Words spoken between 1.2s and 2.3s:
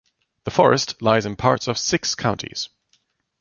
in parts of six